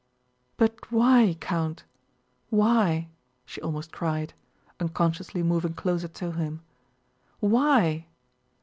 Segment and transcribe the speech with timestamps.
[0.57, 1.83] "But why, Count,
[2.49, 3.09] why?"
[3.45, 4.33] she almost cried,
[4.79, 6.63] unconsciously moving closer to him.
[7.39, 8.07] "Why?